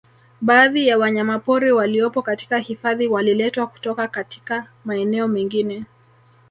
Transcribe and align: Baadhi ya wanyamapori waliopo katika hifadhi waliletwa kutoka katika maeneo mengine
Baadhi 0.41 0.87
ya 0.87 0.97
wanyamapori 0.97 1.71
waliopo 1.71 2.21
katika 2.21 2.57
hifadhi 2.57 3.07
waliletwa 3.07 3.67
kutoka 3.67 4.07
katika 4.07 4.65
maeneo 4.85 5.27
mengine 5.27 5.85